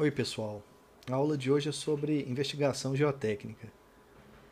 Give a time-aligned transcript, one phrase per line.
[0.00, 0.62] Oi, pessoal.
[1.10, 3.66] A aula de hoje é sobre investigação geotécnica.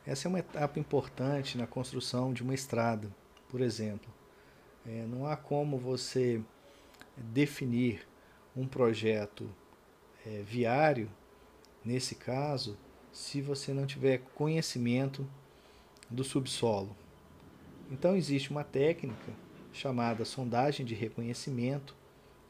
[0.04, 3.14] Essa é uma etapa importante na construção de uma estrada,
[3.48, 4.12] por exemplo.
[4.85, 6.43] É, não há como você
[7.17, 8.09] definir
[8.57, 9.48] um projeto
[10.27, 11.09] é, viário,
[11.85, 12.76] nesse caso,
[13.13, 15.25] se você não tiver conhecimento
[16.11, 16.96] do subsolo.
[17.89, 19.32] Então, existe uma técnica
[19.72, 21.94] chamada sondagem de reconhecimento.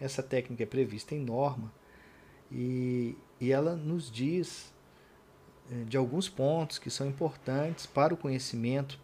[0.01, 1.71] Essa técnica é prevista em norma
[2.51, 4.73] e, e ela nos diz
[5.71, 8.99] eh, de alguns pontos que são importantes para o conhecimento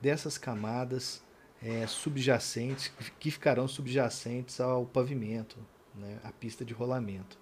[0.00, 1.22] dessas camadas
[1.62, 5.56] é, subjacentes, que ficarão subjacentes ao pavimento,
[5.94, 7.38] né, à pista de rolamento.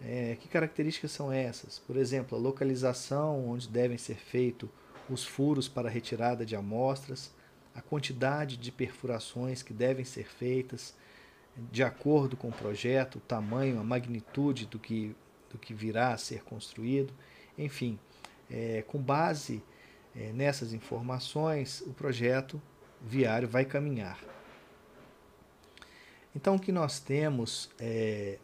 [0.00, 1.78] É, que características são essas?
[1.78, 4.68] Por exemplo, a localização onde devem ser feitos
[5.08, 7.32] os furos para retirada de amostras,
[7.74, 10.94] a quantidade de perfurações que devem ser feitas,
[11.70, 15.14] de acordo com o projeto, o tamanho, a magnitude do que,
[15.50, 17.12] do que virá a ser construído.
[17.56, 17.98] Enfim,
[18.50, 19.62] é, com base
[20.14, 22.60] é, nessas informações, o projeto
[23.00, 24.18] viário vai caminhar.
[26.34, 28.38] Então, o que nós temos, é,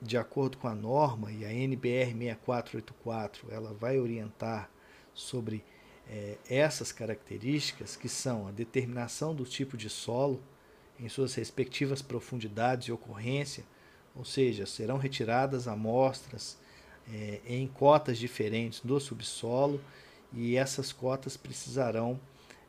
[0.00, 4.70] de acordo com a norma, e a NBR 6484, ela vai orientar
[5.14, 5.64] sobre
[6.08, 10.42] é, essas características, que são a determinação do tipo de solo,
[11.00, 13.64] em suas respectivas profundidades e ocorrência,
[14.14, 16.58] ou seja, serão retiradas amostras
[17.12, 19.80] é, em cotas diferentes do subsolo
[20.32, 22.20] e essas cotas precisarão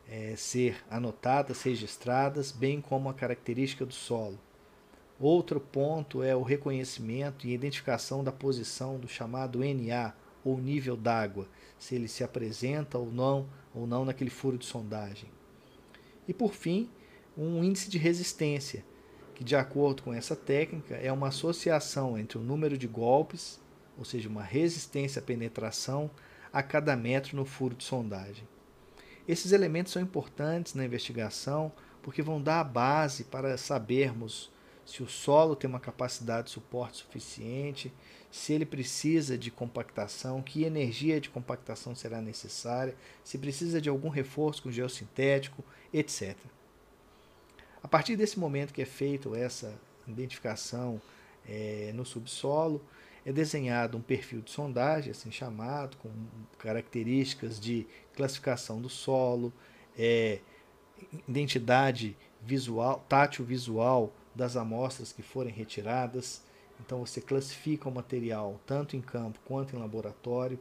[0.09, 4.39] é, ser anotadas, registradas, bem como a característica do solo.
[5.19, 11.47] Outro ponto é o reconhecimento e identificação da posição do chamado NA, ou nível d'água,
[11.77, 15.29] se ele se apresenta ou não, ou não naquele furo de sondagem.
[16.27, 16.89] E por fim,
[17.37, 18.83] um índice de resistência,
[19.33, 23.59] que, de acordo com essa técnica, é uma associação entre o número de golpes,
[23.97, 26.09] ou seja, uma resistência à penetração,
[26.51, 28.47] a cada metro no furo de sondagem.
[29.27, 31.71] Esses elementos são importantes na investigação
[32.01, 34.51] porque vão dar a base para sabermos
[34.85, 37.93] se o solo tem uma capacidade de suporte suficiente,
[38.31, 44.09] se ele precisa de compactação, que energia de compactação será necessária, se precisa de algum
[44.09, 46.35] reforço com geossintético, etc.
[47.83, 49.73] A partir desse momento que é feito essa
[50.07, 51.01] identificação
[51.47, 52.81] é, no subsolo,
[53.25, 56.09] é desenhado um perfil de sondagem, assim chamado, com
[56.57, 59.53] características de classificação do solo,
[59.97, 60.39] é,
[61.27, 66.41] identidade visual, tátil visual das amostras que forem retiradas.
[66.79, 70.57] Então você classifica o material tanto em campo quanto em laboratório.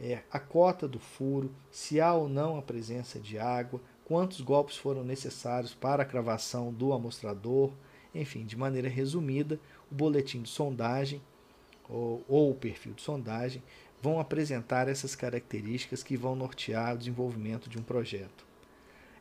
[0.00, 4.78] É, a cota do furo, se há ou não a presença de água, quantos golpes
[4.78, 7.70] foram necessários para a cravação do amostrador,
[8.14, 9.60] enfim, de maneira resumida,
[9.92, 11.20] o boletim de sondagem
[11.86, 13.62] ou, ou o perfil de sondagem
[14.00, 18.46] vão apresentar essas características que vão nortear o desenvolvimento de um projeto.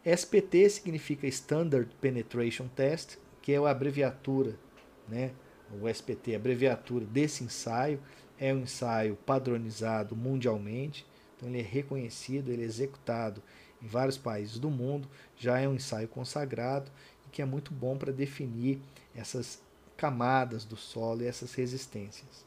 [0.06, 4.58] SPT significa Standard Penetration Test, que é a abreviatura,
[5.08, 5.31] né?
[5.81, 8.00] o SPT, a abreviatura desse ensaio,
[8.40, 11.06] é um ensaio padronizado mundialmente,
[11.36, 13.44] então ele é reconhecido, ele é executado
[13.82, 15.08] em vários países do mundo,
[15.38, 16.92] já é um ensaio consagrado
[17.26, 18.80] e que é muito bom para definir
[19.16, 19.62] essas
[19.96, 22.46] camadas do solo e essas resistências.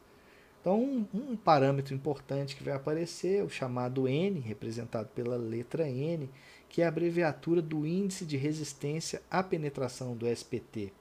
[0.60, 6.28] Então, um, um, parâmetro importante que vai aparecer, o chamado N, representado pela letra N,
[6.68, 10.92] que é a abreviatura do índice de resistência à penetração do SPT.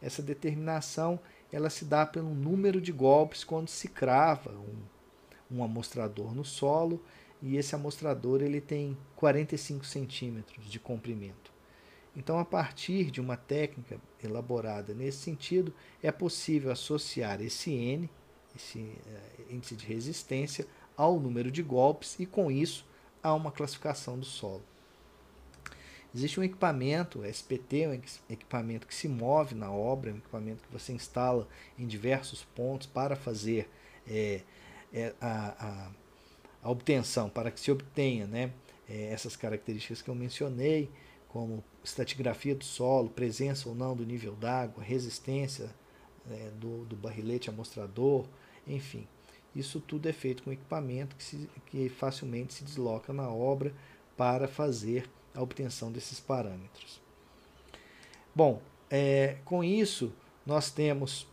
[0.00, 1.20] Essa determinação
[1.52, 7.02] ela se dá pelo número de golpes quando se crava um, um amostrador no solo
[7.46, 11.52] e esse amostrador ele tem 45 centímetros de comprimento.
[12.16, 18.10] Então, a partir de uma técnica elaborada nesse sentido, é possível associar esse N,
[18.56, 22.84] esse uh, índice de resistência, ao número de golpes e, com isso,
[23.22, 24.64] a uma classificação do solo.
[26.12, 30.92] Existe um equipamento, SPT, um equipamento que se move na obra, um equipamento que você
[30.92, 31.46] instala
[31.78, 33.68] em diversos pontos para fazer
[34.08, 34.40] é,
[34.92, 35.90] é, a, a
[36.66, 38.50] a obtenção, para que se obtenha né,
[38.88, 40.90] é, essas características que eu mencionei,
[41.28, 45.72] como estatigrafia do solo, presença ou não do nível d'água, resistência
[46.28, 48.26] é, do, do barrilete amostrador,
[48.66, 49.06] enfim.
[49.54, 53.72] Isso tudo é feito com equipamento que, se, que facilmente se desloca na obra
[54.16, 57.00] para fazer a obtenção desses parâmetros.
[58.34, 58.60] Bom,
[58.90, 60.12] é, com isso
[60.44, 61.28] nós temos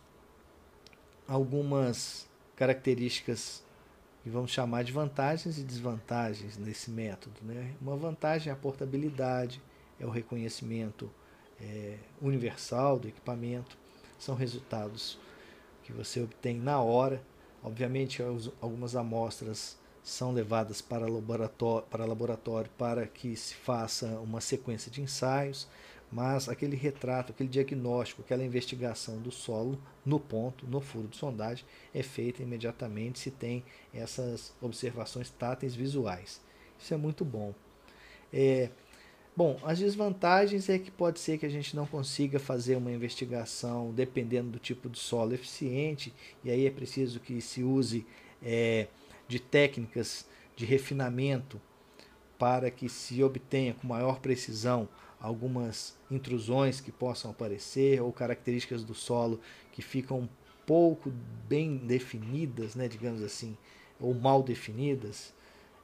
[1.26, 3.64] algumas características
[4.24, 7.36] e vamos chamar de vantagens e desvantagens nesse método.
[7.42, 7.74] Né?
[7.80, 9.60] Uma vantagem é a portabilidade,
[10.00, 11.10] é o reconhecimento
[11.60, 13.76] é, universal do equipamento,
[14.18, 15.18] são resultados
[15.82, 17.22] que você obtém na hora.
[17.62, 18.22] Obviamente,
[18.60, 25.00] algumas amostras são levadas para laboratório, para laboratório para que se faça uma sequência de
[25.00, 25.66] ensaios,
[26.14, 29.76] mas aquele retrato, aquele diagnóstico, aquela investigação do solo
[30.06, 36.40] no ponto, no furo de sondagem, é feita imediatamente se tem essas observações táteis visuais.
[36.78, 37.52] Isso é muito bom.
[38.32, 38.70] É,
[39.36, 43.92] bom, as desvantagens é que pode ser que a gente não consiga fazer uma investigação
[43.92, 46.14] dependendo do tipo de solo eficiente,
[46.44, 48.06] e aí é preciso que se use
[48.40, 48.86] é,
[49.26, 51.60] de técnicas de refinamento
[52.38, 54.88] para que se obtenha com maior precisão
[55.20, 59.40] algumas intrusões que possam aparecer ou características do solo
[59.72, 60.28] que ficam
[60.66, 61.10] pouco
[61.48, 63.56] bem definidas, né, digamos assim,
[63.98, 65.32] ou mal definidas.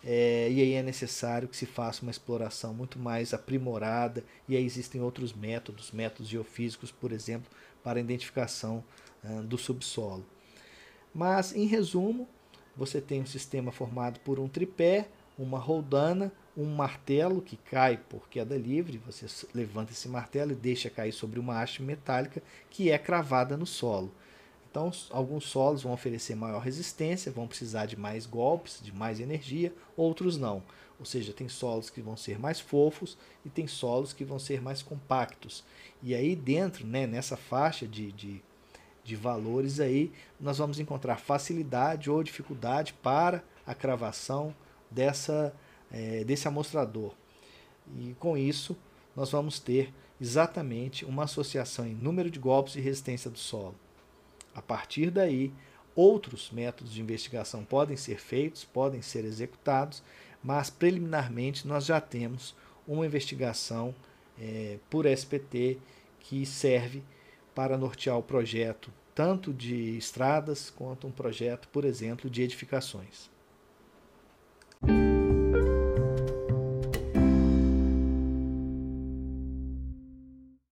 [0.02, 4.64] É, e aí é necessário que se faça uma exploração muito mais aprimorada, e aí
[4.64, 7.50] existem outros métodos, métodos geofísicos, por exemplo,
[7.82, 8.82] para a identificação
[9.22, 10.24] uh, do subsolo.
[11.14, 12.26] Mas, em resumo,
[12.76, 15.08] você tem um sistema formado por um tripé,
[15.38, 20.90] uma roldana, um martelo que cai por queda livre, você levanta esse martelo e deixa
[20.90, 24.12] cair sobre uma haste metálica que é cravada no solo.
[24.70, 29.72] Então, alguns solos vão oferecer maior resistência, vão precisar de mais golpes, de mais energia,
[29.96, 30.62] outros não.
[30.98, 34.60] Ou seja, tem solos que vão ser mais fofos e tem solos que vão ser
[34.60, 35.64] mais compactos.
[36.02, 38.42] E aí dentro, né, nessa faixa de, de
[39.02, 44.54] de valores aí, nós vamos encontrar facilidade ou dificuldade para a cravação
[44.90, 45.54] dessa,
[45.90, 47.12] é, desse amostrador.
[47.98, 48.76] E com isso,
[49.16, 53.74] nós vamos ter exatamente uma associação em número de golpes e resistência do solo.
[54.54, 55.52] A partir daí,
[55.94, 60.02] outros métodos de investigação podem ser feitos, podem ser executados,
[60.42, 62.54] mas preliminarmente nós já temos
[62.86, 63.94] uma investigação
[64.40, 65.78] é, por SPT
[66.20, 67.02] que serve
[67.54, 73.28] para nortear o projeto tanto de estradas quanto um projeto, por exemplo, de edificações.